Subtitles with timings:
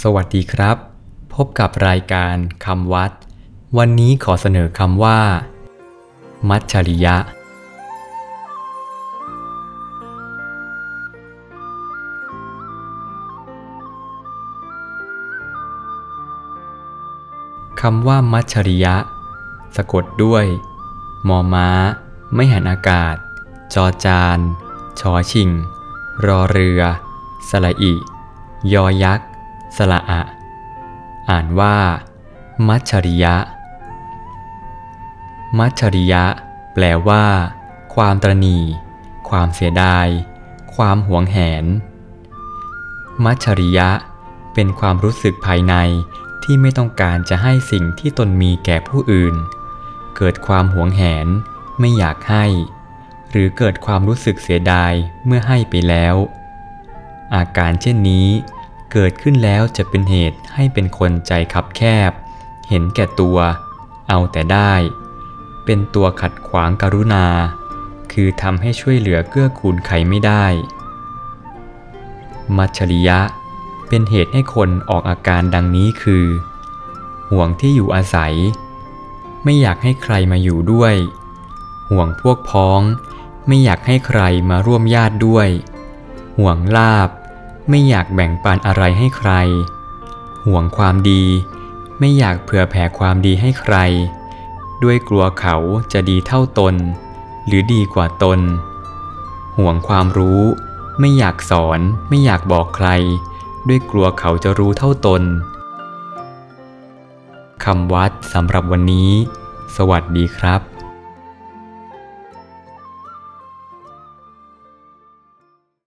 [0.00, 0.76] สวัสดีครับ
[1.34, 3.12] พบกับรายการคำวัด
[3.78, 5.20] วันนี้ขอเสนอคำว่า
[6.48, 7.16] มัจฉริยะ
[17.80, 18.96] คำว่ามัจฉริยะ
[19.76, 20.44] สะกดด้วย
[21.28, 21.68] มอม้า
[22.34, 23.14] ไม่หันอากาศ
[23.74, 24.38] จอจาน
[25.00, 25.50] ชอชิง
[26.26, 26.80] รอเรือ
[27.48, 27.94] สระอิ
[28.74, 29.22] ยอยักษ
[29.76, 30.22] สระอะ
[31.30, 31.76] อ่านว่า
[32.68, 33.36] มัจฉริยะ
[35.58, 36.24] มัจฉริยะ
[36.74, 37.24] แปลว่า
[37.94, 38.58] ความตรณี
[39.28, 40.06] ความเสียดาย
[40.74, 41.64] ความหวงแหน
[43.24, 43.88] มัจฉริยะ
[44.54, 45.74] เป็นความรู้สึกภายใน
[46.44, 49.34] ที่ไม่ต้องการจะให้สิ่งที่ตนมีแก่ผู้อื่น
[50.16, 51.26] เกิดความหวงแหน
[51.80, 52.44] ไม่อยากให้
[53.30, 54.92] หรือเกิดความรู้สึกเสียดาย
[55.26, 56.16] เมื่อให้ไปแล้ว
[57.34, 58.28] อาการเช่นนี้
[58.92, 62.12] เกิดขึ้นแล้วจะเป็นเหตุให้เป็นคนใจคับแคบ
[62.68, 63.38] เห็นแก่ตัว
[64.08, 64.72] เอาแต่ได้
[65.64, 67.26] เป็นตัวขัดขวางกรุณา
[68.12, 70.44] คือทำให้ช่วยเหลือเกื้อกูลใครไม่ได้
[72.56, 73.18] มัจฉริยะ
[73.88, 76.24] เป็นเหตุให้คนออกอาการดังนี้คือ
[77.30, 78.34] ห่วงที่อยู่อาศัย
[79.44, 80.94] ไม่อยากให้ใครมาอยู่ด้วย
[81.90, 82.80] ห่วงพวกพ้อง
[83.46, 85.48] ไม่อยากให้ใครมาร่วมญาติด้วย
[86.38, 87.08] ห่วงลาบ
[87.68, 89.30] ไม่อยากแบ่งปันอะไรให้ใคร
[90.46, 91.22] ห่วงความดี
[91.98, 93.76] ไม่อยากเผื่อแผ่ความดีให้ใคร
[94.82, 95.56] ด้วยกลัวเขา
[95.92, 96.74] จะดีเท่าตน
[97.46, 98.40] หรือดีกว่าตน
[99.58, 100.40] ห่วงความรู้
[101.00, 102.88] ไม่อยากสอน ไม่อยากบอกใคร
[103.68, 105.22] ด้วยกลัวเขาจะรู้เท่าตน
[107.64, 109.10] คำวัดสำหรับวันนี้
[109.76, 110.71] สวัสดีครับ